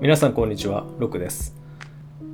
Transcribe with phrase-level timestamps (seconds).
[0.00, 1.56] 皆さんこんにちは、ロクです。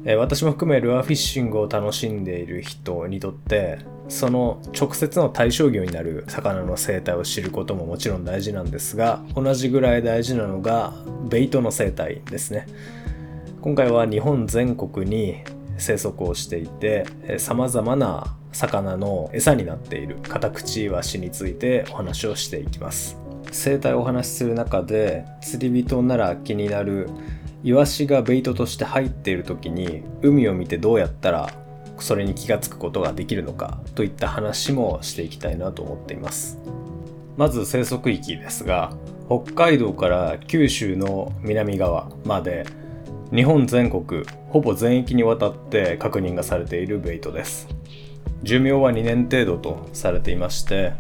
[0.05, 3.79] え私も含めルアーフィッシングを楽しんでいる人にとって
[4.11, 10.93] その直接の対象魚になる魚の生態を知ることももちろん大事なんですが同じぐらい大事なのが
[11.31, 12.67] ベイトの生態ですね
[13.63, 15.39] 今回は日本全国に
[15.79, 17.07] 生息をしていて
[17.39, 23.17] さまざまな魚の餌になっているカタクチイワシについてお話をしていきます
[23.53, 27.09] 生態をお話しする中で釣り人なら気になる
[27.65, 31.51] イワシがベイトとして入っている時に海を見てどうやったら
[31.99, 36.59] それに気がつくことができるのかといった話もしていきたいなと思っています。
[37.39, 38.93] まず生息域ですが
[39.29, 42.67] 北海道から九州の南側まで
[43.35, 47.67] 日本全国ほぼ全域にわたって確認がされているベイトです。
[48.43, 50.93] 寿命は2年程度とされていまして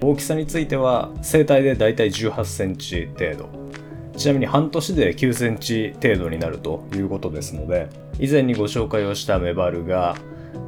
[0.00, 3.62] 大きさについては生体でだいたい18センチ程度。
[4.22, 7.88] ちなみに半年で9センチ程度になるということですので
[8.20, 10.16] 以前にご紹介をしたメバルが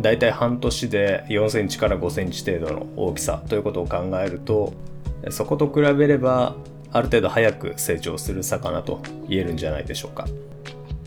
[0.01, 4.75] だいたい半年で4センチから5センチ程度の大きさということを考えると
[5.31, 6.56] そこと比べれば
[6.91, 10.27] ある程度早く成長する魚と言えるんじゃないでしょうか。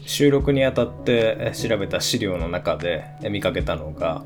[0.05, 4.23] 収録にあたって調べた資料の中で見かけたのが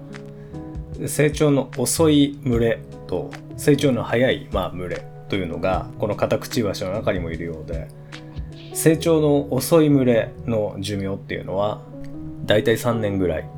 [1.07, 7.87] 成長の遅い群れと成長の早い、まあ、群れというのがこのカタクチイワシの中にもいるようで
[8.73, 11.81] 成長の遅い群れの寿命っていうのは
[12.45, 13.49] だいたい3年ぐらい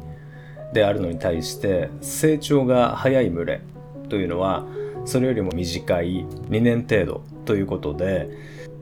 [0.73, 3.61] であるのに対して成長が早い群れ
[4.09, 4.65] というのは
[5.05, 8.29] それよりも短い2年程度ということで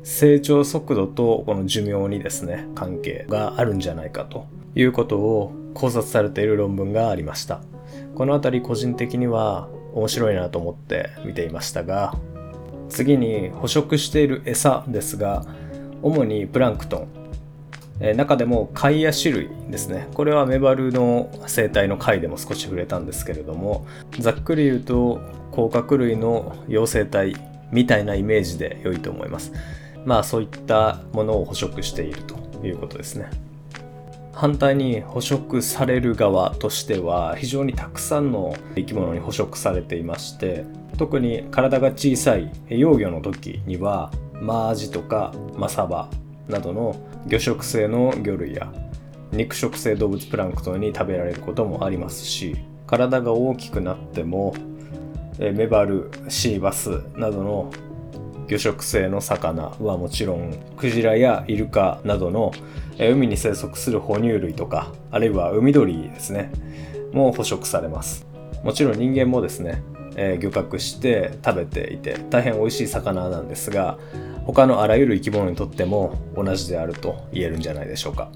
[0.03, 7.61] 成長速度とこの寿命にですね関係があるんじゃないかということを考察されている論文がありました。
[8.15, 12.13] この辺り個人的には面白いなと思って見ていましたが
[12.89, 15.45] 次に捕食している餌ですが
[16.01, 17.07] 主にプランクトン、
[17.99, 20.07] え中でも貝や種類ですね。
[20.15, 23.85] これはメバルの生態の貝でも少し触れたんですけれども
[24.19, 27.35] ざっくり言うと甲殻類の幼生体
[27.71, 29.53] みたいなイメージで良いと思います。
[30.05, 32.35] まあそういったものを捕食していると
[32.65, 33.29] いうことですね。
[34.33, 40.65] 反対に捕食される側としては非常にたくさんの生き物に捕食されていまして
[41.01, 46.11] 特に体が小さい幼魚の時にはマアジとかマサバ
[46.47, 46.95] などの
[47.25, 48.71] 魚食性の魚類や
[49.31, 54.53] 肉食性動物プランクトンに食べられることもありますし体が大きくなっても
[55.39, 57.71] メバルシーバスなどの
[58.47, 62.51] 魚食性の魚はもちろんクジラやイルカなどの
[62.99, 66.51] 海に生息する哺乳類とかあるいは海鳥ですね
[67.11, 68.27] も捕食されます。
[68.63, 69.81] もちろん人間もですね
[70.15, 73.97] えー、漁獲して食べていて大変美味しい魚なんですが
[74.45, 78.31] 他のあらゆる生き物にとっても同じであると言えるんじゃないでしょうか。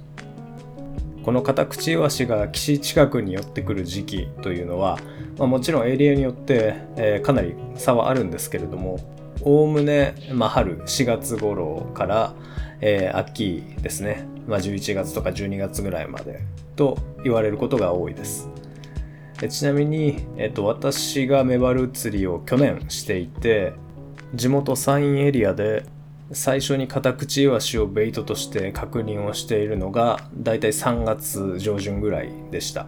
[1.25, 4.99] このカタクチイワシが岸近くに寄ってくる時期というのは、
[5.39, 8.99] まあ、もちろんエリアによって、えー、かなり差はあるんですけれども
[9.41, 12.35] おおむね、まあ、春4月頃から、
[12.79, 16.41] えー、秋ですね、まあ、11月とか12月ぐらいまで
[16.75, 18.47] と言われることが多いです。
[19.49, 23.73] ちなみに、えっと、私がメバル釣りを去年していて
[24.33, 25.85] 地元山陰エリアで
[26.31, 32.87] 最初にカタクチイワシをベイトとして確認をしているのがだいたい3月上旬ぐらいでした。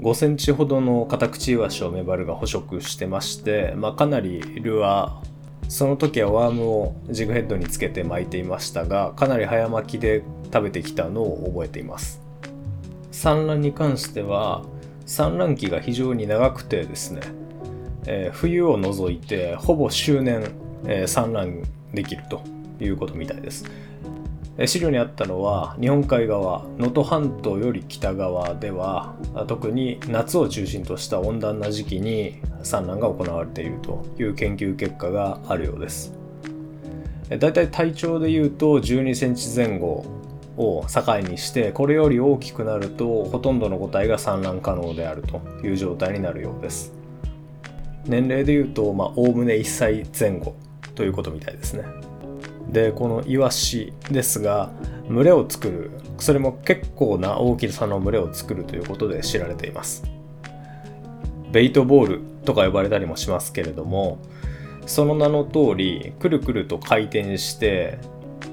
[0.00, 5.32] 5センチほどのカタクチイワシをメバルが捕食してまして、まあ、かなりルアー
[5.68, 12.20] その時はワームをジグヘッドにつけて巻いていましたがかなり早巻きで食べてきたのを覚えています。
[13.10, 14.64] 産卵に関しては
[15.06, 17.20] 産卵期が非常に長くてですね、
[18.06, 20.52] えー、冬を除いてほぼ周年、
[20.86, 22.42] えー、産卵できると
[22.80, 23.64] いうことみたいです。
[24.58, 29.14] え資料にあったのは日本海側能登半島より北側では
[29.48, 36.12] 特に夏を中心とした温暖な時期に産卵が行われているという研究結果があるようです。
[37.38, 40.04] だいたい体長でいうと12センチ前後
[40.56, 46.92] を境にしてこれより大きくなるとほとんどの個体が産卵可能であるという状態になるようです。
[48.04, 50.56] 年齢でいうとおおむね1歳前後
[50.94, 51.84] ということみたいですね。
[52.68, 54.70] でこのイワシですが
[55.08, 60.02] 群れを作るそれも結構な大きさの群れを作るということで知られています。
[61.50, 64.18] ベイトボールとか呼ばれたりもしますけれども
[64.86, 67.98] その名の通りくるくると回転して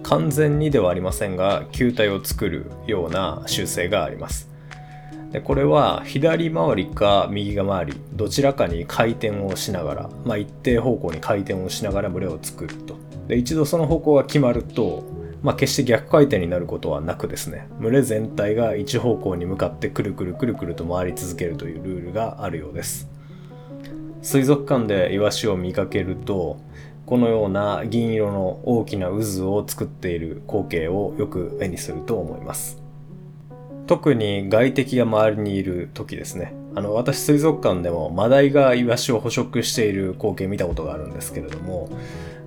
[0.10, 4.50] 完全にではありませんが球体を作るような習性があります。
[5.32, 12.98] でこれは左回りか右が回りどちらかに回転をしながら、まあ、一定方向に回転をしながら群れを作ると。
[13.28, 15.04] で一度その方向が決まると
[15.44, 23.08] まあ、決して逆回転になることはなくですね群れ全体が一方向に向かってくるくるくるくると回り続けるというルールがあるようです。
[24.22, 26.60] 水族館でイワシを見かけると
[27.10, 32.84] このような銀色の大きな渦を作っている光景をよく目にすると思います。
[33.88, 36.54] 特に外敵が周りにいる時ですね。
[36.76, 41.90] あの私水族館でもマダイがイワシを捕食している光景見たことがあるんですけれども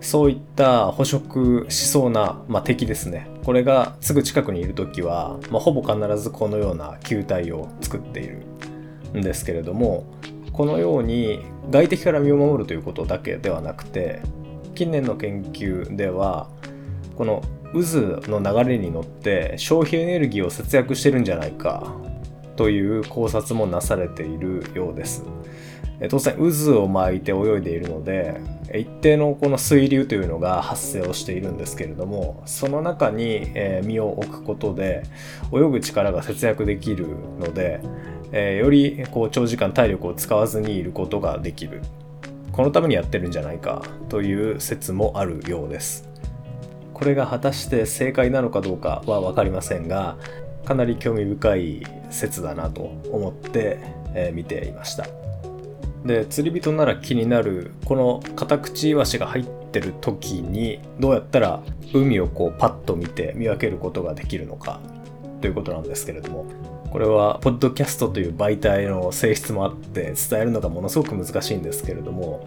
[0.00, 3.26] そういった捕食しそうな、まあ、敵ですね。
[3.44, 8.44] これがすぐ近くにいる時は、まあ、ほぼ必ずこのような球体を作っている
[9.12, 10.05] んですけれども
[10.53, 11.41] このように
[11.73, 14.23] 外敵から身を守るということだけではなくて
[14.82, 16.49] 近年の研究では
[17.17, 17.40] この
[17.73, 21.94] 渦の流れに乗って消費エネルギーを節約してるんじゃないか
[22.56, 25.25] という考察もなされているようです。
[26.11, 28.40] 当然渦を巻いて泳いでいるので
[28.75, 33.52] 一定のこの水流というのが発生をしているんですけれどもその中に
[33.84, 35.05] 身を置くことで
[35.52, 37.06] 泳ぐ力が節約できる
[37.38, 37.81] ので
[38.58, 41.82] よりこう長時間体力を使わずにいることができる
[42.52, 46.08] このためにやってるんじゃないかという説もあるようです。
[46.93, 50.16] これが果たして正解なのかどうかは分かりませんが
[50.64, 53.78] かなり興味深い説だなと思って
[54.32, 55.06] 見ていました。
[56.04, 61.62] で釣り人なら気になるこのカタクチイワシが入ってる時にどうやったら
[61.94, 64.81] 海をこうパッと見て見分けることができるのか
[65.40, 66.46] ということなんですけれども
[66.93, 72.47] これはポッドキャストという媒体の性質もあって伝えるのがものすごく難しいんですけれども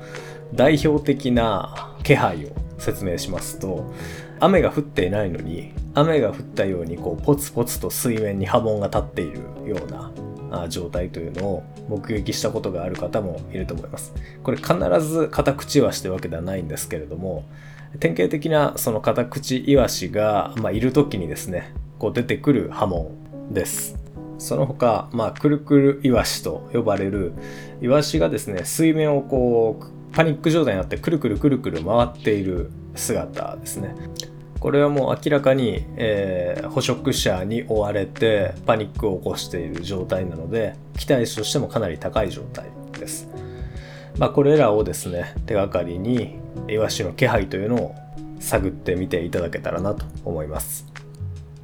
[0.54, 3.92] 代表的な気配を説明しますと
[4.40, 10.12] 雨が降っていないのに雨が降ったようにこうポツポツと水面に波紋が立っているような
[10.70, 14.14] 状態というのを目撃したことがある方もいると思います。
[14.44, 17.46] これ必ずカタクチイワシというわけではないんですけれども、
[18.00, 24.05] 典型的なそのカタクチイワシが、まあ、いる時にですね、こう出てくる波紋です。
[24.38, 27.34] その他、まあ、くるくるイワシと呼ばれる
[27.82, 33.96] イワシがですね、水面をこうパニック状態になってくるくるくるくる回っている姿ですね。
[34.60, 42.66] これはもう明らかに、えー、捕食者に追われてパニックを起こしている状態なので期待値としてもかなり高い状態
[42.98, 43.28] です。
[44.18, 46.40] まあ、これらをですね手がかりに
[46.70, 47.96] イワシの気配というのを
[48.40, 50.86] 探ってみていただけたらなと思います。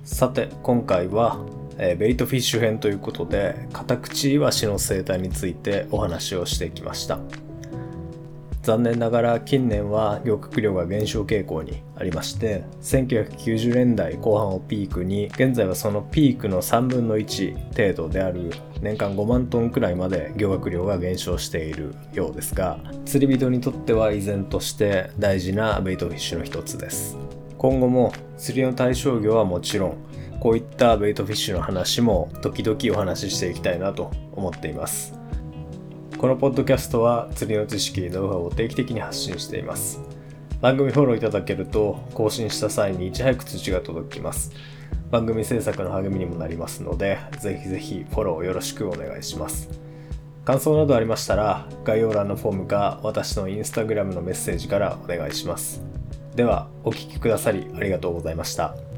[0.04, 1.40] さて今回は、
[1.84, 7.20] えー、ベイトフィッシュ編ということでカタクチイワシの生態についてお話をしてきました。
[8.62, 27.18] 残念ながら近年は漁獲量が減少傾向にありまして1990年代後半をピークに現在はそのピークの3分の1程度である年間5万トンくらいまで漁獲量が減少しているようですが釣り人にとっては依然として大事なベイトフィッシュの一つです
[27.58, 29.98] 今後も釣りの対象魚はもちろん
[30.42, 35.22] こういったベイトフィッシュの話も時々お話ししていきたいなと思っています
[36.22, 40.00] このポッドキャストは釣りの知識、ノウハウを定期的に発信しています。
[40.62, 44.52] 番組フォローいただけると更新した際にいち早く通知が届きます。
[45.10, 49.68] 番組制作の励みにもなりますので、ぜひぜひフォローよろしくお願いします。
[50.46, 55.82] 感想などありましたら、概要欄のフォームか私のインスタグラムのメッセージからお願いします。
[56.36, 58.91] では、お聴きくださりありがとうございました。